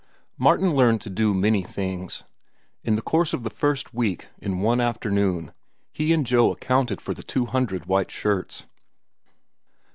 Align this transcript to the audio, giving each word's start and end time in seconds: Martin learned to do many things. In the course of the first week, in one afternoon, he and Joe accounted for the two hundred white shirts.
Martin 0.35 0.73
learned 0.75 0.99
to 0.99 1.11
do 1.11 1.31
many 1.31 1.61
things. 1.61 2.23
In 2.83 2.95
the 2.95 3.03
course 3.03 3.33
of 3.33 3.43
the 3.43 3.51
first 3.51 3.93
week, 3.93 4.29
in 4.39 4.57
one 4.57 4.81
afternoon, 4.81 5.53
he 5.91 6.11
and 6.11 6.25
Joe 6.25 6.51
accounted 6.51 6.99
for 6.99 7.13
the 7.13 7.21
two 7.21 7.45
hundred 7.45 7.85
white 7.85 8.09
shirts. 8.09 8.65